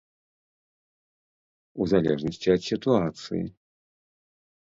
[1.81, 3.43] У залежнасці ад сітуацыі.